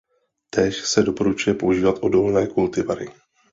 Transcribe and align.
Též 0.49 0.77
se 0.85 1.03
doporučuje 1.03 1.53
používat 1.53 1.95
odolné 2.01 2.47
kultivary. 2.47 3.07